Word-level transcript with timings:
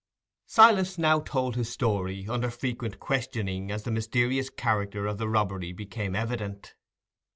Silas 0.47 0.97
now 0.97 1.19
told 1.19 1.55
his 1.55 1.69
story, 1.69 2.25
under 2.27 2.49
frequent 2.49 2.99
questioning 2.99 3.69
as 3.69 3.83
the 3.83 3.91
mysterious 3.91 4.49
character 4.49 5.05
of 5.05 5.19
the 5.19 5.29
robbery 5.29 5.71
became 5.71 6.15
evident. 6.15 6.73